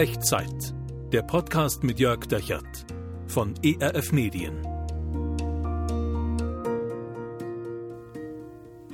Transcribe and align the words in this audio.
Echtzeit. 0.00 0.74
Der 1.12 1.20
Podcast 1.20 1.84
mit 1.84 2.00
Jörg 2.00 2.20
Dechert 2.20 2.86
von 3.26 3.52
ERF 3.62 4.12
Medien. 4.12 4.66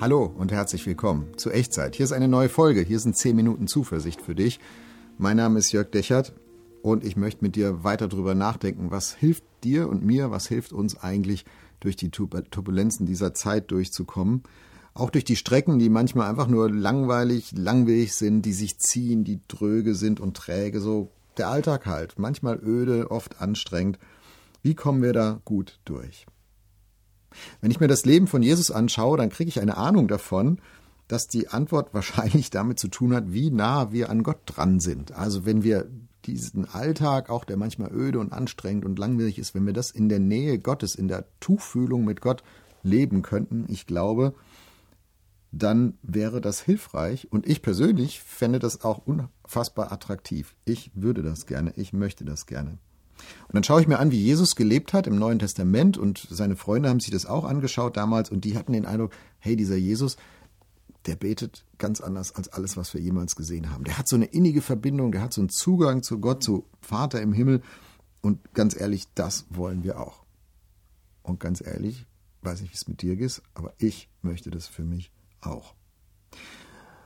Hallo 0.00 0.24
und 0.24 0.50
herzlich 0.50 0.84
willkommen 0.84 1.38
zu 1.38 1.53
Echtzeit. 1.53 1.95
Hier 1.95 2.03
ist 2.03 2.11
eine 2.11 2.27
neue 2.27 2.48
Folge. 2.48 2.80
Hier 2.80 2.98
sind 2.98 3.16
10 3.16 3.37
Minuten 3.37 3.69
Zuversicht 3.69 4.21
für 4.21 4.34
dich. 4.34 4.58
Mein 5.16 5.37
Name 5.37 5.61
ist 5.61 5.71
Jörg 5.71 5.93
Dechert 5.93 6.32
und 6.82 7.05
ich 7.05 7.16
möchte 7.16 7.45
mit 7.45 7.54
dir 7.54 7.84
weiter 7.84 8.09
darüber 8.09 8.34
nachdenken, 8.34 8.91
was 8.91 9.14
hilft 9.14 9.45
dir 9.62 9.88
und 9.88 10.04
mir, 10.04 10.32
was 10.32 10.48
hilft 10.48 10.73
uns 10.73 10.98
eigentlich 10.98 11.45
durch 11.79 11.95
die 11.95 12.11
Turbulenzen 12.11 13.07
dieser 13.07 13.32
Zeit 13.32 13.70
durchzukommen. 13.70 14.43
Auch 14.97 15.11
durch 15.11 15.25
die 15.25 15.37
Strecken, 15.37 15.79
die 15.79 15.91
manchmal 15.91 16.31
einfach 16.31 16.47
nur 16.47 16.71
langweilig, 16.71 17.53
langwierig 17.55 18.15
sind, 18.15 18.43
die 18.46 18.55
sich 18.55 18.79
ziehen, 18.79 19.25
die 19.25 19.41
dröge 19.46 19.95
sind 19.95 20.21
und 20.21 20.35
träge, 20.35 20.81
so 20.81 21.11
der 21.37 21.51
Alltag 21.51 21.85
halt. 21.85 22.18
Manchmal 22.18 22.59
öde, 22.64 23.11
oft 23.11 23.43
anstrengend. 23.43 23.99
Wie 24.63 24.75
kommen 24.75 25.03
wir 25.03 25.13
da 25.13 25.43
gut 25.45 25.81
durch? 25.85 26.25
Wenn 27.61 27.71
ich 27.71 27.79
mir 27.79 27.89
das 27.89 28.07
Leben 28.07 28.27
von 28.27 28.43
Jesus 28.43 28.71
anschaue, 28.71 29.18
dann 29.18 29.29
kriege 29.29 29.51
ich 29.51 29.61
eine 29.61 29.77
Ahnung 29.77 30.09
davon, 30.09 30.63
dass 31.09 31.26
die 31.26 31.49
Antwort 31.49 31.90
wahrscheinlich 31.93 32.48
damit 32.48 32.78
zu 32.78 32.89
tun 32.89 33.15
hat, 33.15 33.34
wie 33.34 33.51
nah 33.51 33.92
wir 33.92 34.09
an 34.09 34.23
Gott 34.23 34.41
dran 34.47 34.81
sind. 34.81 35.12
Also 35.12 35.45
wenn 35.45 35.62
wir 35.62 35.91
diesen 36.25 36.65
Alltag, 36.65 37.28
auch 37.28 37.45
der 37.45 37.59
manchmal 37.59 37.92
öde 37.92 38.19
und 38.19 38.33
anstrengend 38.33 38.87
und 38.87 38.98
langwierig 38.98 39.39
ist, 39.39 39.55
wenn 39.55 39.67
wir 39.67 39.75
das 39.75 39.91
in 39.91 40.09
der 40.09 40.20
Nähe 40.20 40.59
Gottes, 40.59 40.95
in 40.95 41.06
der 41.06 41.27
Tuchfühlung 41.39 42.06
mit 42.06 42.23
Gott 42.23 42.42
leben 42.83 43.20
könnten, 43.20 43.67
ich 43.69 43.87
glaube, 43.87 44.34
dann 45.53 45.98
wäre 46.03 46.41
das 46.41 46.61
hilfreich 46.61 47.33
und 47.33 47.47
ich 47.47 47.62
persönlich 47.62 48.20
fände 48.20 48.59
das 48.59 48.84
auch 48.84 49.03
unfassbar 49.06 49.92
attraktiv. 49.92 50.55
Ich 50.64 50.91
würde 50.95 51.23
das 51.23 51.47
gerne, 51.47 51.73
ich 51.77 51.92
möchte 51.92 52.25
das 52.25 52.47
gerne. 52.47 52.78
Und 53.48 53.55
dann 53.55 53.64
schaue 53.64 53.81
ich 53.81 53.89
mir 53.89 53.98
an, 53.98 54.11
wie 54.11 54.20
Jesus 54.20 54.57
gelebt 54.57 54.93
hat 54.93 55.07
im 55.07 55.19
Neuen 55.19 55.39
Testament 55.39 55.97
und 55.97 56.27
seine 56.31 56.57
Freunde 56.57 56.91
haben 56.91 57.01
sich 57.01 57.11
das 57.11 57.27
auch 57.27 57.45
angeschaut 57.45 57.97
damals 57.97 58.31
und 58.31 58.45
die 58.45 58.59
hatten 58.59 58.73
den 58.73 58.87
Eindruck, 58.87 59.12
hey, 59.39 59.57
dieser 59.57 59.77
Jesus, 59.77 60.17
der 61.07 61.17
betet 61.17 61.65
ganz 61.79 62.01
anders 62.01 62.35
als 62.35 62.48
alles, 62.48 62.77
was 62.77 62.92
wir 62.92 63.01
jemals 63.01 63.37
gesehen 63.37 63.70
haben. 63.70 63.85
Der 63.85 63.97
hat 63.97 64.09
so 64.09 64.17
eine 64.17 64.27
innige 64.27 64.61
Verbindung, 64.61 65.13
der 65.13 65.23
hat 65.23 65.33
so 65.33 65.41
einen 65.41 65.48
Zugang 65.48 66.03
zu 66.03 66.19
Gott, 66.19 66.42
zu 66.42 66.67
Vater 66.81 67.23
im 67.23 67.33
Himmel 67.33 67.63
und 68.20 68.53
ganz 68.55 68.79
ehrlich, 68.79 69.07
das 69.15 69.47
wollen 69.51 69.85
wir 69.85 70.01
auch. 70.01 70.25
Und 71.23 71.41
ganz 71.41 71.65
ehrlich, 71.65 72.07
weiß 72.42 72.61
nicht, 72.61 72.73
wie 72.73 72.77
es 72.77 72.89
mit 72.89 73.03
dir 73.03 73.19
ist, 73.19 73.42
aber 73.55 73.73
ich 73.79 74.09
möchte 74.23 74.51
das 74.51 74.67
für 74.67 74.85
mich 74.85 75.13
auch. 75.41 75.75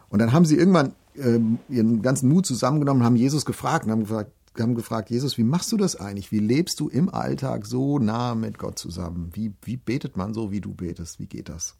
Und 0.08 0.18
dann 0.18 0.32
haben 0.32 0.44
sie 0.44 0.56
irgendwann 0.56 0.94
ähm, 1.16 1.58
ihren 1.68 2.02
ganzen 2.02 2.28
Mut 2.28 2.46
zusammengenommen, 2.46 3.04
haben 3.04 3.16
Jesus 3.16 3.44
gefragt 3.44 3.84
und 3.84 3.92
haben 3.92 4.04
gefragt, 4.04 4.32
haben 4.58 4.74
gefragt, 4.74 5.10
Jesus, 5.10 5.38
wie 5.38 5.44
machst 5.44 5.70
du 5.72 5.76
das 5.76 5.96
eigentlich? 5.96 6.32
Wie 6.32 6.40
lebst 6.40 6.80
du 6.80 6.88
im 6.88 7.08
Alltag 7.08 7.66
so 7.66 7.98
nah 7.98 8.34
mit 8.34 8.58
Gott 8.58 8.78
zusammen? 8.78 9.30
Wie, 9.32 9.54
wie 9.62 9.76
betet 9.76 10.16
man 10.16 10.34
so, 10.34 10.50
wie 10.50 10.60
du 10.60 10.74
betest? 10.74 11.20
Wie 11.20 11.26
geht 11.26 11.48
das? 11.48 11.76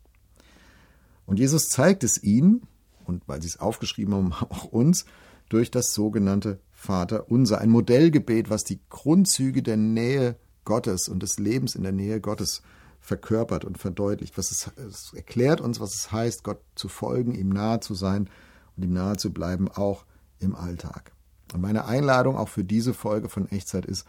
Und 1.27 1.39
Jesus 1.39 1.69
zeigt 1.69 2.05
es 2.05 2.23
ihnen, 2.23 2.63
und 3.05 3.27
weil 3.27 3.43
sie 3.43 3.49
es 3.49 3.61
aufgeschrieben 3.61 4.15
haben, 4.15 4.33
auch 4.51 4.65
uns, 4.65 5.05
durch 5.49 5.71
das 5.71 5.93
sogenannte 5.93 6.61
Vater 6.71 7.31
unser, 7.31 7.61
ein 7.61 7.71
Modellgebet, 7.71 8.51
was 8.51 8.65
die 8.65 8.79
Grundzüge 8.89 9.63
der 9.63 9.77
Nähe 9.77 10.37
Gottes 10.65 11.09
und 11.09 11.23
des 11.23 11.39
Lebens 11.39 11.75
in 11.75 11.83
der 11.83 11.93
Nähe 11.93 12.21
Gottes 12.21 12.63
verkörpert 13.01 13.65
und 13.65 13.79
verdeutlicht. 13.79 14.39
Was 14.39 14.51
es, 14.51 14.71
es 14.77 15.13
erklärt 15.15 15.61
uns, 15.61 15.81
was 15.81 15.95
es 15.95 16.13
heißt, 16.13 16.45
Gott 16.45 16.61
zu 16.75 16.89
folgen, 16.89 17.35
ihm 17.35 17.49
nahe 17.49 17.81
zu 17.81 17.95
sein 17.95 18.29
und 18.77 18.85
ihm 18.85 18.93
nahe 18.93 19.17
zu 19.17 19.33
bleiben, 19.33 19.69
auch 19.69 20.05
im 20.39 20.55
Alltag. 20.55 21.13
Und 21.53 21.63
meine 21.63 21.87
Einladung 21.87 22.37
auch 22.37 22.49
für 22.49 22.65
diese 22.65 22.95
Folge 22.95 23.29
von 23.29 23.49
Echtzeit 23.49 23.87
ist, 23.87 24.07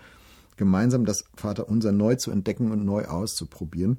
gemeinsam 0.58 1.06
das 1.06 1.26
Vaterunser 1.36 1.92
neu 1.92 2.16
zu 2.16 2.32
entdecken 2.32 2.72
und 2.72 2.86
neu 2.86 3.06
auszuprobieren. 3.06 3.98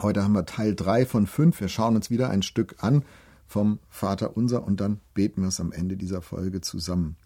Heute 0.00 0.22
haben 0.22 0.34
wir 0.34 0.46
Teil 0.46 0.74
3 0.74 1.06
von 1.06 1.26
5. 1.26 1.60
Wir 1.60 1.68
schauen 1.68 1.96
uns 1.96 2.10
wieder 2.10 2.30
ein 2.30 2.42
Stück 2.42 2.76
an 2.78 3.04
vom 3.46 3.78
Vaterunser 3.88 4.64
und 4.64 4.80
dann 4.80 5.00
beten 5.14 5.42
wir 5.42 5.48
es 5.48 5.60
am 5.60 5.72
Ende 5.72 5.96
dieser 5.96 6.22
Folge 6.22 6.60
zusammen. 6.60 7.16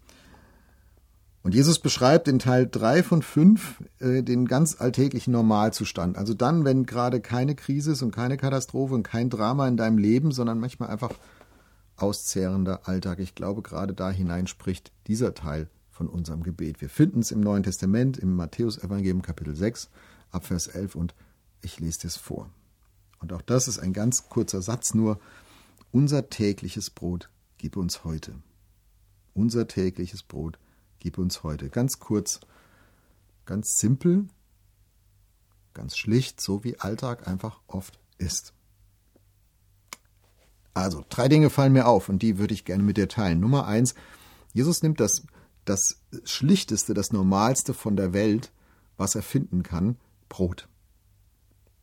Und 1.41 1.55
Jesus 1.55 1.79
beschreibt 1.79 2.27
in 2.27 2.39
Teil 2.39 2.67
3 2.69 3.01
von 3.01 3.21
5 3.21 3.83
äh, 3.99 4.23
den 4.23 4.45
ganz 4.45 4.79
alltäglichen 4.79 5.31
Normalzustand. 5.31 6.17
Also 6.17 6.33
dann, 6.33 6.65
wenn 6.65 6.85
gerade 6.85 7.21
keine 7.21 7.55
Krise 7.55 7.93
ist 7.93 8.01
und 8.01 8.11
keine 8.11 8.35
Katastrophe 8.37 8.93
und 8.93 9.03
kein 9.03 9.29
Drama 9.29 9.67
in 9.67 9.77
deinem 9.77 9.97
Leben, 9.97 10.31
sondern 10.31 10.59
manchmal 10.59 10.89
einfach 10.89 11.11
auszehrender 11.95 12.87
Alltag. 12.87 13.19
Ich 13.19 13.35
glaube, 13.35 13.61
gerade 13.61 13.93
da 13.93 14.11
hinein 14.11 14.47
spricht 14.47 14.91
dieser 15.07 15.33
Teil 15.33 15.69
von 15.89 16.07
unserem 16.07 16.43
Gebet. 16.43 16.81
Wir 16.81 16.89
finden 16.89 17.19
es 17.19 17.31
im 17.31 17.39
Neuen 17.39 17.63
Testament, 17.63 18.17
im 18.17 18.35
Matthäus-Evangelium 18.35 19.21
Kapitel 19.21 19.55
6, 19.55 19.89
Abvers 20.31 20.67
11 20.67 20.95
und 20.95 21.13
ich 21.61 21.79
lese 21.79 22.07
es 22.07 22.17
vor. 22.17 22.49
Und 23.19 23.33
auch 23.33 23.41
das 23.41 23.67
ist 23.67 23.79
ein 23.79 23.93
ganz 23.93 24.29
kurzer 24.29 24.61
Satz 24.61 24.93
nur. 24.93 25.19
Unser 25.91 26.29
tägliches 26.29 26.89
Brot 26.89 27.29
gib 27.57 27.75
uns 27.75 28.03
heute. 28.03 28.33
Unser 29.33 29.67
tägliches 29.67 30.23
Brot 30.23 30.57
gib 30.57 30.68
uns 31.17 31.43
heute. 31.43 31.69
Ganz 31.69 31.99
kurz, 31.99 32.39
ganz 33.45 33.79
simpel, 33.79 34.27
ganz 35.73 35.97
schlicht, 35.97 36.41
so 36.41 36.63
wie 36.63 36.79
Alltag 36.79 37.27
einfach 37.27 37.61
oft 37.67 37.99
ist. 38.17 38.53
Also, 40.73 41.03
drei 41.09 41.27
Dinge 41.27 41.49
fallen 41.49 41.73
mir 41.73 41.87
auf 41.87 42.09
und 42.09 42.21
die 42.21 42.37
würde 42.37 42.53
ich 42.53 42.65
gerne 42.65 42.83
mit 42.83 42.97
dir 42.97 43.09
teilen. 43.09 43.39
Nummer 43.39 43.65
eins, 43.65 43.95
Jesus 44.53 44.81
nimmt 44.81 44.99
das, 44.99 45.23
das 45.65 46.01
Schlichteste, 46.23 46.93
das 46.93 47.11
Normalste 47.11 47.73
von 47.73 47.95
der 47.95 48.13
Welt, 48.13 48.51
was 48.97 49.15
er 49.15 49.23
finden 49.23 49.63
kann, 49.63 49.97
Brot. 50.29 50.67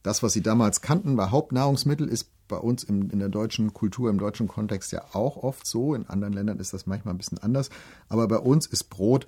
Das, 0.02 0.22
was 0.22 0.32
sie 0.32 0.42
damals 0.42 0.82
kannten, 0.82 1.16
war 1.16 1.30
Hauptnahrungsmittel, 1.30 2.08
ist 2.08 2.30
bei 2.48 2.56
uns 2.56 2.84
in, 2.84 3.10
in 3.10 3.18
der 3.18 3.28
deutschen 3.28 3.72
Kultur, 3.72 4.10
im 4.10 4.18
deutschen 4.18 4.48
Kontext 4.48 4.92
ja 4.92 5.04
auch 5.12 5.36
oft 5.36 5.66
so. 5.66 5.94
In 5.94 6.06
anderen 6.06 6.32
Ländern 6.32 6.58
ist 6.58 6.72
das 6.72 6.86
manchmal 6.86 7.14
ein 7.14 7.18
bisschen 7.18 7.38
anders. 7.38 7.70
Aber 8.08 8.28
bei 8.28 8.38
uns 8.38 8.66
ist 8.66 8.84
Brot 8.90 9.26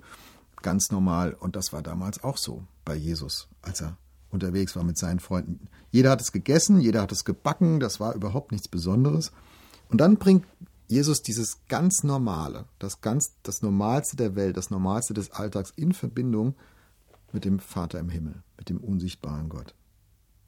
ganz 0.61 0.91
normal. 0.91 1.33
Und 1.33 1.55
das 1.55 1.73
war 1.73 1.81
damals 1.81 2.23
auch 2.23 2.37
so 2.37 2.63
bei 2.85 2.95
Jesus, 2.95 3.47
als 3.61 3.81
er 3.81 3.97
unterwegs 4.29 4.75
war 4.75 4.83
mit 4.83 4.97
seinen 4.97 5.19
Freunden. 5.19 5.67
Jeder 5.91 6.11
hat 6.11 6.21
es 6.21 6.31
gegessen, 6.31 6.79
jeder 6.79 7.01
hat 7.01 7.11
es 7.11 7.25
gebacken, 7.25 7.79
das 7.79 7.99
war 7.99 8.13
überhaupt 8.13 8.51
nichts 8.51 8.67
Besonderes. 8.67 9.31
Und 9.89 9.99
dann 10.01 10.17
bringt 10.17 10.45
Jesus 10.87 11.21
dieses 11.21 11.59
ganz 11.67 12.03
Normale, 12.03 12.65
das 12.79 13.01
ganz, 13.01 13.35
das 13.43 13.61
Normalste 13.61 14.17
der 14.17 14.35
Welt, 14.35 14.57
das 14.57 14.69
Normalste 14.69 15.13
des 15.13 15.31
Alltags 15.31 15.71
in 15.75 15.93
Verbindung 15.93 16.55
mit 17.31 17.45
dem 17.45 17.59
Vater 17.59 17.99
im 17.99 18.09
Himmel, 18.09 18.43
mit 18.57 18.69
dem 18.69 18.77
unsichtbaren 18.77 19.49
Gott. 19.49 19.75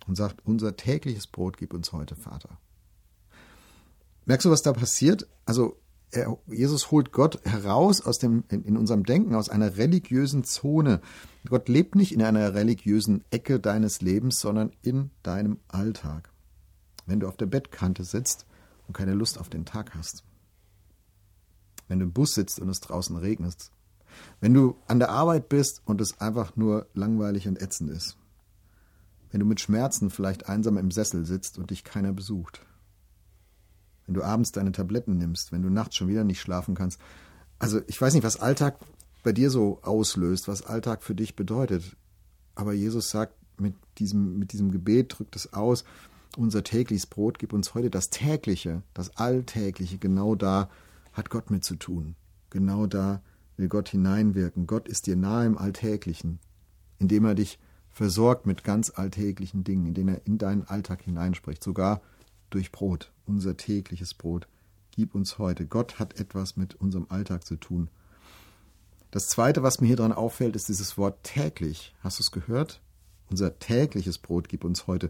Und 0.07 0.15
sagt, 0.15 0.45
unser 0.45 0.75
tägliches 0.75 1.27
Brot 1.27 1.57
gib 1.57 1.73
uns 1.73 1.91
heute, 1.93 2.15
Vater. 2.15 2.57
Merkst 4.25 4.45
du, 4.45 4.49
was 4.51 4.61
da 4.61 4.73
passiert? 4.73 5.27
Also, 5.45 5.77
er, 6.11 6.37
Jesus 6.47 6.91
holt 6.91 7.11
Gott 7.11 7.39
heraus 7.45 8.01
aus 8.01 8.17
dem, 8.17 8.43
in, 8.49 8.63
in 8.63 8.77
unserem 8.77 9.03
Denken, 9.05 9.35
aus 9.35 9.49
einer 9.49 9.77
religiösen 9.77 10.43
Zone. 10.43 11.01
Gott 11.47 11.69
lebt 11.69 11.95
nicht 11.95 12.13
in 12.13 12.21
einer 12.21 12.53
religiösen 12.53 13.23
Ecke 13.29 13.59
deines 13.59 14.01
Lebens, 14.01 14.39
sondern 14.39 14.71
in 14.81 15.11
deinem 15.23 15.59
Alltag. 15.67 16.29
Wenn 17.05 17.19
du 17.19 17.27
auf 17.27 17.37
der 17.37 17.45
Bettkante 17.45 18.03
sitzt, 18.03 18.45
und 18.91 18.97
keine 18.97 19.13
Lust 19.13 19.39
auf 19.39 19.47
den 19.47 19.63
Tag 19.63 19.95
hast. 19.95 20.25
Wenn 21.87 21.99
du 21.99 22.05
im 22.05 22.11
Bus 22.11 22.33
sitzt 22.33 22.59
und 22.59 22.67
es 22.67 22.81
draußen 22.81 23.15
regnet. 23.15 23.71
Wenn 24.41 24.53
du 24.53 24.75
an 24.85 24.99
der 24.99 25.11
Arbeit 25.11 25.47
bist 25.47 25.81
und 25.85 26.01
es 26.01 26.19
einfach 26.19 26.57
nur 26.57 26.87
langweilig 26.93 27.47
und 27.47 27.61
ätzend 27.61 27.89
ist. 27.89 28.17
Wenn 29.31 29.39
du 29.39 29.45
mit 29.45 29.59
Schmerzen 29.59 30.09
vielleicht 30.09 30.47
einsam 30.47 30.77
im 30.77 30.91
Sessel 30.91 31.25
sitzt 31.25 31.57
und 31.57 31.71
dich 31.71 31.83
keiner 31.83 32.13
besucht. 32.13 32.61
Wenn 34.05 34.15
du 34.15 34.23
abends 34.23 34.51
deine 34.51 34.71
Tabletten 34.71 35.17
nimmst, 35.17 35.51
wenn 35.51 35.61
du 35.61 35.69
nachts 35.69 35.95
schon 35.95 36.09
wieder 36.09 36.23
nicht 36.23 36.41
schlafen 36.41 36.75
kannst. 36.75 36.99
Also 37.59 37.81
ich 37.87 37.99
weiß 38.01 38.13
nicht, 38.13 38.23
was 38.23 38.39
Alltag 38.39 38.77
bei 39.23 39.31
dir 39.31 39.49
so 39.49 39.79
auslöst, 39.83 40.47
was 40.47 40.65
Alltag 40.65 41.03
für 41.03 41.15
dich 41.15 41.35
bedeutet. 41.35 41.95
Aber 42.55 42.73
Jesus 42.73 43.09
sagt 43.09 43.35
mit 43.59 43.75
diesem, 43.99 44.37
mit 44.37 44.51
diesem 44.51 44.71
Gebet, 44.71 45.15
drückt 45.17 45.35
es 45.35 45.53
aus, 45.53 45.85
unser 46.37 46.63
tägliches 46.63 47.05
Brot 47.05 47.39
gib 47.39 47.53
uns 47.53 47.73
heute 47.73 47.89
das 47.89 48.09
tägliche, 48.09 48.83
das 48.93 49.15
alltägliche, 49.17 49.97
genau 49.97 50.35
da 50.35 50.69
hat 51.13 51.29
Gott 51.29 51.51
mit 51.51 51.63
zu 51.63 51.75
tun. 51.75 52.15
Genau 52.49 52.87
da 52.87 53.21
will 53.57 53.67
Gott 53.67 53.89
hineinwirken. 53.89 54.65
Gott 54.65 54.87
ist 54.87 55.07
dir 55.07 55.15
nahe 55.15 55.45
im 55.45 55.57
Alltäglichen, 55.57 56.39
indem 56.99 57.25
er 57.25 57.35
dich 57.35 57.59
versorgt 57.91 58.45
mit 58.45 58.63
ganz 58.63 58.91
alltäglichen 58.95 59.63
Dingen, 59.63 59.85
indem 59.85 60.07
er 60.07 60.25
in 60.25 60.37
deinen 60.37 60.63
Alltag 60.63 61.01
hineinspricht, 61.03 61.63
sogar 61.63 62.01
durch 62.49 62.71
Brot, 62.71 63.11
unser 63.25 63.57
tägliches 63.57 64.13
Brot. 64.13 64.47
Gib 64.91 65.15
uns 65.15 65.37
heute. 65.37 65.65
Gott 65.65 65.99
hat 65.99 66.19
etwas 66.19 66.57
mit 66.57 66.75
unserem 66.75 67.05
Alltag 67.09 67.45
zu 67.45 67.55
tun. 67.55 67.89
Das 69.09 69.27
Zweite, 69.27 69.63
was 69.63 69.81
mir 69.81 69.87
hier 69.87 69.95
dran 69.97 70.13
auffällt, 70.13 70.55
ist 70.55 70.69
dieses 70.69 70.97
Wort 70.97 71.23
täglich. 71.23 71.93
Hast 72.01 72.19
du 72.19 72.23
es 72.23 72.31
gehört? 72.31 72.81
Unser 73.29 73.59
tägliches 73.59 74.17
Brot 74.17 74.49
gib 74.49 74.63
uns 74.63 74.87
heute 74.87 75.09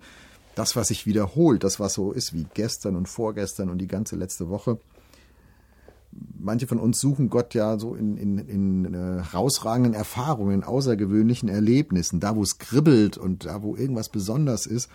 das, 0.56 0.76
was 0.76 0.90
sich 0.90 1.06
wiederholt, 1.06 1.64
das, 1.64 1.80
was 1.80 1.94
so 1.94 2.12
ist 2.12 2.34
wie 2.34 2.46
gestern 2.54 2.96
und 2.96 3.08
vorgestern 3.08 3.70
und 3.70 3.78
die 3.78 3.88
ganze 3.88 4.16
letzte 4.16 4.50
Woche, 4.50 4.80
manche 6.12 6.68
von 6.68 6.80
uns 6.80 7.00
suchen 7.00 7.30
Gott 7.30 7.54
ja 7.54 7.78
so 7.80 7.96
in, 7.96 8.18
in, 8.18 8.38
in 8.38 8.94
äh, 8.94 9.24
herausragenden 9.24 9.94
Erfahrungen, 9.94 10.56
in 10.56 10.64
außergewöhnlichen 10.64 11.50
Erlebnissen, 11.50 12.20
da 12.20 12.36
wo 12.36 12.44
es 12.44 12.58
kribbelt 12.58 13.18
und 13.18 13.46
da 13.46 13.64
wo 13.64 13.76
irgendwas 13.76 14.10
besonders 14.10 14.66
ist. 14.66 14.90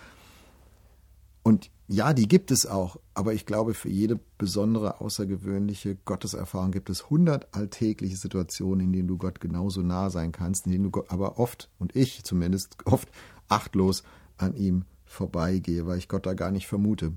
Und 1.42 1.70
ja, 1.88 2.12
die 2.12 2.26
gibt 2.26 2.50
es 2.50 2.66
auch, 2.66 2.98
aber 3.14 3.32
ich 3.32 3.46
glaube, 3.46 3.72
für 3.72 3.88
jede 3.88 4.18
besondere, 4.38 5.00
außergewöhnliche 5.00 5.94
Gotteserfahrung 6.04 6.72
gibt 6.72 6.90
es 6.90 7.08
hundert 7.08 7.54
alltägliche 7.54 8.16
Situationen, 8.16 8.86
in 8.86 8.92
denen 8.92 9.08
du 9.08 9.16
Gott 9.16 9.40
genauso 9.40 9.82
nah 9.82 10.10
sein 10.10 10.32
kannst, 10.32 10.66
in 10.66 10.72
denen 10.72 10.84
du 10.84 10.90
Gott 10.90 11.10
aber 11.10 11.38
oft, 11.38 11.70
und 11.78 11.94
ich 11.94 12.24
zumindest 12.24 12.76
oft, 12.84 13.08
achtlos 13.48 14.02
an 14.36 14.56
ihm 14.56 14.84
vorbeigehe, 15.04 15.86
weil 15.86 15.98
ich 15.98 16.08
Gott 16.08 16.26
da 16.26 16.34
gar 16.34 16.50
nicht 16.50 16.66
vermute. 16.66 17.12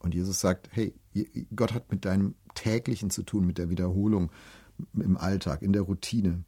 Und 0.00 0.14
Jesus 0.14 0.40
sagt, 0.40 0.68
hey, 0.72 0.92
Gott 1.54 1.74
hat 1.74 1.90
mit 1.90 2.04
deinem 2.04 2.34
täglichen 2.54 3.10
zu 3.10 3.22
tun, 3.22 3.46
mit 3.46 3.58
der 3.58 3.70
Wiederholung 3.70 4.30
im 4.94 5.16
Alltag, 5.16 5.62
in 5.62 5.72
der 5.72 5.82
Routine. 5.82 6.44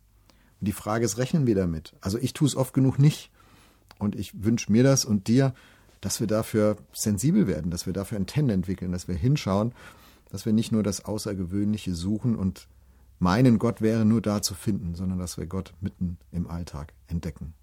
Und 0.61 0.69
die 0.69 0.73
Frage 0.73 1.05
ist, 1.05 1.19
rechnen 1.19 1.47
wir 1.47 1.55
damit? 1.55 1.95
Also 2.01 2.19
ich 2.19 2.33
tue 2.33 2.49
es 2.49 2.57
oft 2.57 2.75
genug 2.75 2.99
nicht. 2.99 3.31
Und 3.99 4.15
ich 4.15 4.45
wünsche 4.45 4.71
mir 4.73 4.83
das 4.83 5.05
und 5.05 5.29
dir, 5.29 5.55
dass 6.01 6.21
wir 6.21 6.27
dafür 6.27 6.77
sensibel 6.93 7.47
werden, 7.47 7.71
dass 7.71 7.87
wir 7.87 7.93
dafür 7.93 8.19
Antenne 8.19 8.53
entwickeln, 8.53 8.93
dass 8.93 9.09
wir 9.09 9.15
hinschauen, 9.15 9.73
dass 10.31 10.45
wir 10.45 10.53
nicht 10.53 10.73
nur 10.73 10.83
das 10.83 11.05
Außergewöhnliche 11.05 11.95
suchen 11.95 12.37
und 12.37 12.69
meinen, 13.19 13.59
Gott 13.59 13.81
wäre 13.81 14.05
nur 14.05 14.21
da 14.21 14.43
zu 14.43 14.55
finden, 14.55 14.95
sondern 14.95 15.19
dass 15.19 15.39
wir 15.39 15.47
Gott 15.47 15.73
mitten 15.81 16.19
im 16.33 16.47
Alltag 16.47 16.93
entdecken. 17.07 17.55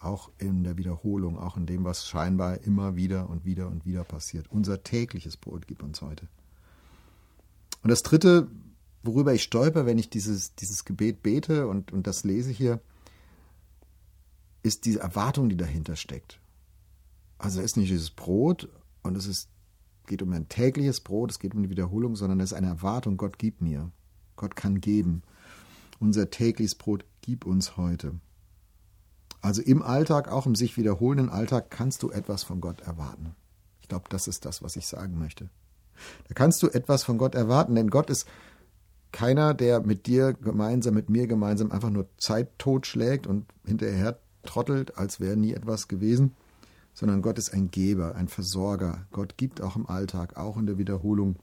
Auch 0.00 0.30
in 0.38 0.62
der 0.62 0.76
Wiederholung, 0.76 1.38
auch 1.38 1.56
in 1.56 1.66
dem, 1.66 1.84
was 1.84 2.06
scheinbar 2.06 2.62
immer 2.62 2.94
wieder 2.94 3.28
und 3.30 3.44
wieder 3.44 3.68
und 3.68 3.84
wieder 3.84 4.04
passiert. 4.04 4.46
Unser 4.50 4.82
tägliches 4.82 5.36
Brot 5.36 5.66
gibt 5.66 5.82
uns 5.82 6.02
heute. 6.02 6.28
Und 7.88 7.92
das 7.92 8.02
Dritte, 8.02 8.48
worüber 9.02 9.32
ich 9.32 9.42
stolper, 9.42 9.86
wenn 9.86 9.96
ich 9.96 10.10
dieses, 10.10 10.54
dieses 10.54 10.84
Gebet 10.84 11.22
bete 11.22 11.66
und, 11.68 11.90
und 11.90 12.06
das 12.06 12.22
lese 12.22 12.50
hier, 12.50 12.82
ist 14.62 14.84
die 14.84 14.98
Erwartung, 14.98 15.48
die 15.48 15.56
dahinter 15.56 15.96
steckt. 15.96 16.38
Also 17.38 17.60
es 17.60 17.64
ist 17.64 17.76
nicht 17.78 17.90
dieses 17.90 18.10
Brot 18.10 18.68
und 19.02 19.16
es 19.16 19.26
ist, 19.26 19.48
geht 20.06 20.20
um 20.20 20.34
ein 20.34 20.50
tägliches 20.50 21.00
Brot, 21.00 21.30
es 21.30 21.38
geht 21.38 21.54
um 21.54 21.62
die 21.62 21.70
Wiederholung, 21.70 22.14
sondern 22.14 22.40
es 22.40 22.52
ist 22.52 22.58
eine 22.58 22.66
Erwartung, 22.66 23.16
Gott 23.16 23.38
gibt 23.38 23.62
mir. 23.62 23.90
Gott 24.36 24.54
kann 24.54 24.82
geben. 24.82 25.22
Unser 25.98 26.28
tägliches 26.28 26.74
Brot 26.74 27.06
gib 27.22 27.46
uns 27.46 27.78
heute. 27.78 28.20
Also 29.40 29.62
im 29.62 29.80
Alltag, 29.80 30.28
auch 30.28 30.44
im 30.44 30.56
sich 30.56 30.76
wiederholenden 30.76 31.30
Alltag, 31.30 31.70
kannst 31.70 32.02
du 32.02 32.10
etwas 32.10 32.42
von 32.42 32.60
Gott 32.60 32.82
erwarten. 32.82 33.34
Ich 33.80 33.88
glaube, 33.88 34.10
das 34.10 34.28
ist 34.28 34.44
das, 34.44 34.62
was 34.62 34.76
ich 34.76 34.86
sagen 34.86 35.18
möchte. 35.18 35.48
Da 36.28 36.34
kannst 36.34 36.62
du 36.62 36.68
etwas 36.68 37.04
von 37.04 37.18
Gott 37.18 37.34
erwarten, 37.34 37.74
denn 37.74 37.90
Gott 37.90 38.10
ist 38.10 38.26
keiner, 39.12 39.54
der 39.54 39.80
mit 39.80 40.06
dir 40.06 40.34
gemeinsam, 40.34 40.94
mit 40.94 41.10
mir 41.10 41.26
gemeinsam 41.26 41.72
einfach 41.72 41.90
nur 41.90 42.08
Zeit 42.18 42.58
totschlägt 42.58 43.26
und 43.26 43.46
hinterher 43.64 44.18
trottelt, 44.44 44.96
als 44.96 45.20
wäre 45.20 45.36
nie 45.36 45.54
etwas 45.54 45.88
gewesen, 45.88 46.34
sondern 46.94 47.22
Gott 47.22 47.38
ist 47.38 47.52
ein 47.52 47.70
Geber, 47.70 48.16
ein 48.16 48.28
Versorger. 48.28 49.06
Gott 49.12 49.36
gibt 49.36 49.60
auch 49.60 49.76
im 49.76 49.88
Alltag, 49.88 50.36
auch 50.36 50.56
in 50.56 50.66
der 50.66 50.78
Wiederholung. 50.78 51.36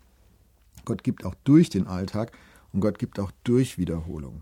Gott 0.83 1.03
gibt 1.03 1.25
auch 1.25 1.35
durch 1.43 1.69
den 1.69 1.87
Alltag 1.87 2.31
und 2.73 2.81
Gott 2.81 2.99
gibt 2.99 3.19
auch 3.19 3.31
durch 3.43 3.77
Wiederholung. 3.77 4.41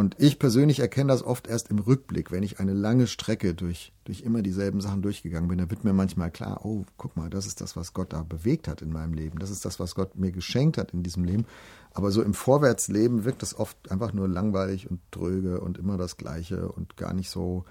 Und 0.00 0.16
ich 0.18 0.38
persönlich 0.38 0.80
erkenne 0.80 1.12
das 1.12 1.22
oft 1.22 1.46
erst 1.46 1.68
im 1.68 1.78
Rückblick, 1.78 2.32
wenn 2.32 2.42
ich 2.42 2.58
eine 2.58 2.72
lange 2.72 3.06
Strecke 3.06 3.52
durch, 3.52 3.92
durch 4.04 4.22
immer 4.22 4.40
dieselben 4.40 4.80
Sachen 4.80 5.02
durchgegangen 5.02 5.46
bin. 5.46 5.58
Da 5.58 5.68
wird 5.68 5.84
mir 5.84 5.92
manchmal 5.92 6.30
klar, 6.30 6.64
oh, 6.64 6.86
guck 6.96 7.18
mal, 7.18 7.28
das 7.28 7.46
ist 7.46 7.60
das, 7.60 7.76
was 7.76 7.92
Gott 7.92 8.14
da 8.14 8.22
bewegt 8.22 8.66
hat 8.66 8.80
in 8.80 8.90
meinem 8.94 9.12
Leben. 9.12 9.38
Das 9.38 9.50
ist 9.50 9.66
das, 9.66 9.78
was 9.78 9.94
Gott 9.94 10.16
mir 10.16 10.32
geschenkt 10.32 10.78
hat 10.78 10.92
in 10.92 11.02
diesem 11.02 11.24
Leben. 11.24 11.44
Aber 11.92 12.12
so 12.12 12.22
im 12.22 12.32
Vorwärtsleben 12.32 13.26
wirkt 13.26 13.42
das 13.42 13.54
oft 13.54 13.90
einfach 13.90 14.14
nur 14.14 14.26
langweilig 14.26 14.90
und 14.90 15.00
dröge 15.10 15.60
und 15.60 15.76
immer 15.76 15.98
das 15.98 16.16
Gleiche 16.16 16.72
und 16.72 16.96
gar 16.96 17.12
nicht 17.12 17.28
so 17.28 17.66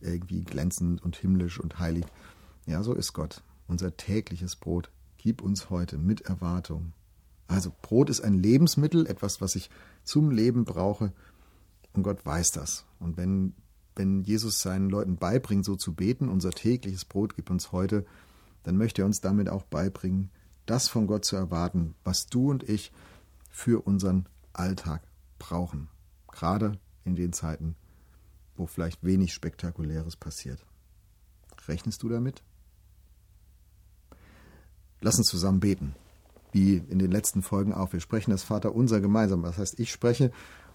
irgendwie 0.00 0.42
glänzend 0.42 1.00
und 1.00 1.14
himmlisch 1.14 1.60
und 1.60 1.78
heilig. 1.78 2.06
Ja, 2.66 2.82
so 2.82 2.92
ist 2.92 3.12
Gott. 3.12 3.44
Unser 3.68 3.96
tägliches 3.96 4.56
Brot. 4.56 4.90
Gib 5.16 5.42
uns 5.42 5.70
heute 5.70 5.96
mit 5.96 6.22
Erwartung. 6.22 6.92
Also 7.46 7.70
Brot 7.82 8.10
ist 8.10 8.20
ein 8.20 8.34
Lebensmittel, 8.34 9.06
etwas, 9.06 9.40
was 9.40 9.54
ich 9.54 9.70
zum 10.02 10.32
Leben 10.32 10.64
brauche. 10.64 11.12
Und 11.98 12.04
Gott 12.04 12.24
weiß 12.24 12.52
das. 12.52 12.84
Und 13.00 13.16
wenn, 13.16 13.54
wenn 13.96 14.22
Jesus 14.22 14.62
seinen 14.62 14.88
Leuten 14.88 15.16
beibringt, 15.16 15.64
so 15.64 15.74
zu 15.74 15.94
beten, 15.94 16.28
unser 16.28 16.50
tägliches 16.50 17.04
Brot 17.04 17.34
gib 17.34 17.50
uns 17.50 17.72
heute, 17.72 18.06
dann 18.62 18.76
möchte 18.76 19.02
er 19.02 19.06
uns 19.06 19.20
damit 19.20 19.48
auch 19.48 19.64
beibringen, 19.64 20.30
das 20.64 20.86
von 20.86 21.08
Gott 21.08 21.24
zu 21.24 21.34
erwarten, 21.34 21.96
was 22.04 22.26
du 22.26 22.50
und 22.50 22.62
ich 22.62 22.92
für 23.50 23.84
unseren 23.84 24.26
Alltag 24.52 25.02
brauchen. 25.40 25.88
Gerade 26.30 26.78
in 27.04 27.16
den 27.16 27.32
Zeiten, 27.32 27.74
wo 28.54 28.66
vielleicht 28.66 29.02
wenig 29.02 29.34
Spektakuläres 29.34 30.14
passiert. 30.14 30.64
Rechnest 31.66 32.04
du 32.04 32.08
damit? 32.08 32.44
Lass 35.00 35.18
uns 35.18 35.26
zusammen 35.26 35.58
beten, 35.58 35.96
wie 36.52 36.76
in 36.76 37.00
den 37.00 37.10
letzten 37.10 37.42
Folgen 37.42 37.74
auch. 37.74 37.92
Wir 37.92 37.98
sprechen 37.98 38.30
das 38.30 38.44
Vater 38.44 38.72
unser 38.72 39.00
gemeinsam. 39.00 39.42
Das 39.42 39.58
heißt, 39.58 39.80
ich 39.80 39.90
spreche 39.90 40.30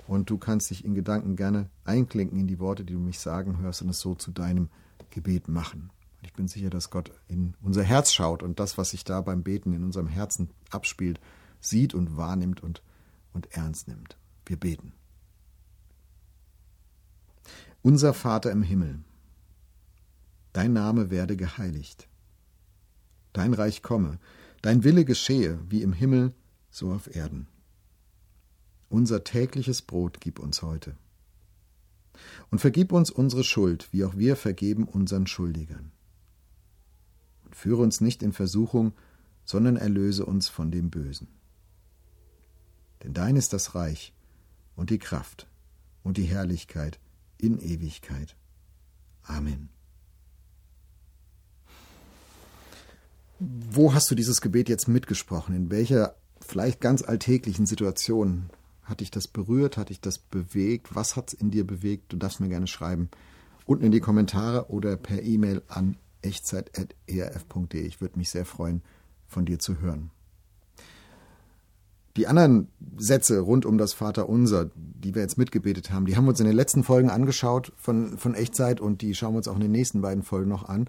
und 0.08 0.30
du 0.30 0.38
kannst 0.38 0.70
dich 0.70 0.84
in 0.84 0.96
Gedanken 0.96 1.36
gerne 1.36 1.70
einklinken 1.86 2.40
in 2.40 2.48
die 2.48 2.60
Worte, 2.60 2.84
die 2.84 2.94
du 2.94 3.00
mich 3.00 3.20
sagen 3.20 3.60
hörst 3.60 3.82
und 3.82 3.90
es 3.90 4.00
so 4.00 4.16
zu 4.16 4.32
deinem 4.32 4.70
Gebet 5.10 5.48
machen. 5.48 5.92
Und 6.20 6.28
ich 6.28 6.34
bin 6.34 6.48
sicher, 6.48 6.70
dass 6.70 6.90
Gott 6.90 7.12
in 7.28 7.56
unser 7.62 7.84
Herz 7.84 8.12
schaut 8.14 8.44
und 8.44 8.60
das, 8.60 8.78
was 8.78 8.92
sich 8.92 9.04
da 9.04 9.22
beim 9.22 9.44
Beten 9.44 9.74
in 9.74 9.84
unserem 9.84 10.08
Herzen 10.08 10.50
abspielt, 10.70 11.20
sieht 11.60 11.94
und 11.94 12.18
wahrnimmt 12.18 12.62
und, 12.62 12.82
und 13.34 13.52
ernst 13.52 13.88
nimmt. 13.88 14.18
Wir 14.46 14.58
beten. 14.58 14.94
Unser 17.82 18.14
Vater 18.14 18.52
im 18.52 18.64
Himmel, 18.64 19.00
dein 20.54 20.74
Name 20.74 21.10
werde 21.10 21.36
geheiligt, 21.36 22.08
dein 23.34 23.54
Reich 23.54 23.82
komme, 23.82 24.20
dein 24.62 24.84
Wille 24.84 25.04
geschehe, 25.04 25.60
wie 25.70 25.82
im 25.82 25.92
Himmel, 25.92 26.34
so 26.72 26.92
auf 26.92 27.14
Erden. 27.14 27.48
Unser 28.94 29.24
tägliches 29.24 29.82
Brot 29.82 30.22
gib 30.22 30.38
uns 30.38 30.62
heute. 30.62 30.96
Und 32.52 32.60
vergib 32.60 32.92
uns 32.92 33.10
unsere 33.10 33.44
Schuld, 33.44 33.88
wie 33.92 34.06
auch 34.06 34.18
wir 34.18 34.36
vergeben 34.36 34.84
unseren 34.84 35.26
Schuldigern. 35.26 35.92
Und 37.44 37.56
führe 37.56 37.82
uns 37.82 38.02
nicht 38.02 38.22
in 38.22 38.34
Versuchung, 38.34 38.94
sondern 39.46 39.78
erlöse 39.78 40.28
uns 40.28 40.48
von 40.48 40.70
dem 40.70 40.92
Bösen. 40.92 41.28
Denn 43.02 43.16
dein 43.16 43.36
ist 43.36 43.52
das 43.52 43.74
Reich 43.74 44.14
und 44.76 44.92
die 44.92 45.00
Kraft 45.00 45.48
und 46.04 46.18
die 46.18 46.26
Herrlichkeit 46.26 47.00
in 47.40 47.58
Ewigkeit. 47.58 48.36
Amen. 49.24 49.70
Wo 53.40 53.96
hast 53.96 54.12
du 54.12 54.14
dieses 54.14 54.40
Gebet 54.40 54.70
jetzt 54.70 54.88
mitgesprochen? 54.88 55.56
In 55.56 55.72
welcher 55.72 56.16
vielleicht 56.42 56.80
ganz 56.80 57.02
alltäglichen 57.02 57.66
Situation 57.66 58.52
hat 58.84 59.00
dich 59.00 59.12
das 59.12 59.28
berührt? 59.28 59.78
Hat 59.78 59.90
dich 59.90 60.02
das 60.02 60.18
bewegt? 60.18 60.96
Was 60.96 61.16
hat 61.16 61.34
es 61.34 61.40
in 61.40 61.52
dir 61.52 61.66
bewegt? 61.66 62.12
Du 62.12 62.18
darfst 62.18 62.40
mir 62.40 62.50
gerne 62.50 62.68
schreiben. 62.68 63.10
Unten 63.66 63.86
in 63.86 63.92
die 63.92 64.02
Kommentare 64.02 64.70
oder 64.70 64.98
per 64.98 65.22
E-Mail 65.22 65.62
an 65.68 65.98
echtzeit.erf.de. 66.22 67.82
Ich 67.82 68.02
würde 68.02 68.18
mich 68.18 68.30
sehr 68.30 68.46
freuen, 68.46 68.82
von 69.28 69.46
dir 69.46 69.60
zu 69.60 69.80
hören. 69.80 70.12
Die 72.16 72.28
anderen 72.28 72.68
Sätze 72.98 73.40
rund 73.40 73.66
um 73.66 73.78
das 73.80 73.94
Vaterunser, 73.94 74.70
die 74.76 75.16
wir 75.16 75.24
jetzt 75.24 75.38
mitgebetet 75.38 75.90
haben, 75.90 76.06
die 76.06 76.16
haben 76.16 76.26
wir 76.26 76.30
uns 76.30 76.40
in 76.40 76.46
den 76.46 76.56
letzten 76.56 76.84
Folgen 76.84 77.10
angeschaut 77.10 77.74
von, 77.76 78.20
von 78.20 78.36
Echtzeit 78.36 78.80
und 78.80 79.02
die 79.02 79.16
schauen 79.16 79.34
wir 79.34 79.38
uns 79.38 79.48
auch 79.48 79.56
in 79.56 79.62
den 79.62 79.72
nächsten 79.72 80.02
beiden 80.02 80.22
Folgen 80.22 80.50
noch 80.50 80.70
an. 80.70 80.88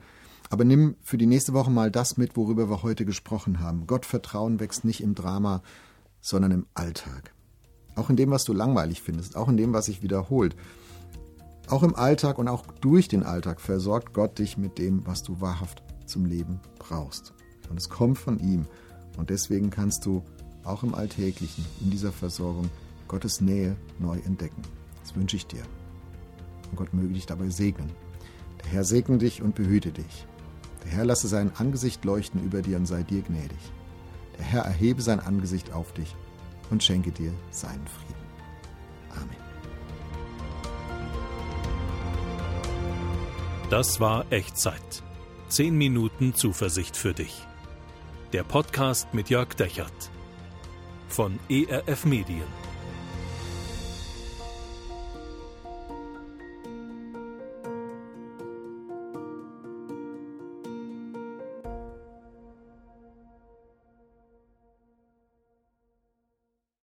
Aber 0.50 0.64
nimm 0.64 0.96
für 1.02 1.16
die 1.16 1.26
nächste 1.26 1.54
Woche 1.54 1.70
mal 1.70 1.90
das 1.90 2.18
mit, 2.18 2.36
worüber 2.36 2.68
wir 2.68 2.82
heute 2.82 3.06
gesprochen 3.06 3.60
haben. 3.60 3.86
Gottvertrauen 3.86 4.60
wächst 4.60 4.84
nicht 4.84 5.02
im 5.02 5.14
Drama, 5.14 5.62
sondern 6.20 6.52
im 6.52 6.66
Alltag. 6.74 7.33
Auch 7.96 8.10
in 8.10 8.16
dem, 8.16 8.30
was 8.30 8.44
du 8.44 8.52
langweilig 8.52 9.02
findest, 9.02 9.36
auch 9.36 9.48
in 9.48 9.56
dem, 9.56 9.72
was 9.72 9.86
sich 9.86 10.02
wiederholt. 10.02 10.56
Auch 11.68 11.82
im 11.82 11.94
Alltag 11.94 12.38
und 12.38 12.48
auch 12.48 12.66
durch 12.80 13.08
den 13.08 13.22
Alltag 13.22 13.60
versorgt 13.60 14.12
Gott 14.12 14.38
dich 14.38 14.58
mit 14.58 14.78
dem, 14.78 15.06
was 15.06 15.22
du 15.22 15.40
wahrhaft 15.40 15.82
zum 16.06 16.26
Leben 16.26 16.60
brauchst. 16.78 17.32
Und 17.70 17.78
es 17.78 17.88
kommt 17.88 18.18
von 18.18 18.38
ihm. 18.38 18.66
Und 19.16 19.30
deswegen 19.30 19.70
kannst 19.70 20.04
du 20.06 20.22
auch 20.64 20.82
im 20.82 20.94
Alltäglichen, 20.94 21.64
in 21.80 21.90
dieser 21.90 22.12
Versorgung, 22.12 22.68
Gottes 23.08 23.40
Nähe 23.40 23.76
neu 23.98 24.18
entdecken. 24.18 24.62
Das 25.02 25.14
wünsche 25.14 25.36
ich 25.36 25.46
dir. 25.46 25.62
Und 26.70 26.76
Gott 26.76 26.92
möge 26.92 27.14
dich 27.14 27.26
dabei 27.26 27.48
segnen. 27.48 27.90
Der 28.62 28.72
Herr 28.72 28.84
segne 28.84 29.18
dich 29.18 29.40
und 29.40 29.54
behüte 29.54 29.92
dich. 29.92 30.26
Der 30.84 30.90
Herr 30.90 31.04
lasse 31.04 31.28
sein 31.28 31.52
Angesicht 31.56 32.04
leuchten 32.04 32.42
über 32.44 32.60
dir 32.60 32.76
und 32.76 32.86
sei 32.86 33.02
dir 33.02 33.22
gnädig. 33.22 33.58
Der 34.38 34.44
Herr 34.44 34.62
erhebe 34.62 35.00
sein 35.00 35.20
Angesicht 35.20 35.72
auf 35.72 35.92
dich 35.92 36.16
und 36.70 36.82
schenke 36.82 37.10
dir 37.10 37.32
seinen 37.50 37.86
Frieden. 37.86 38.14
Amen. 39.10 39.36
Das 43.70 44.00
war 44.00 44.24
Echtzeit. 44.30 45.02
Zehn 45.48 45.76
Minuten 45.76 46.34
Zuversicht 46.34 46.96
für 46.96 47.14
dich. 47.14 47.46
Der 48.32 48.42
Podcast 48.42 49.14
mit 49.14 49.30
Jörg 49.30 49.54
Dechert 49.54 50.10
von 51.08 51.38
ERF 51.48 52.04
Medien. 52.04 52.73